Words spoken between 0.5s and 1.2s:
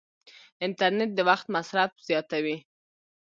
انټرنیټ د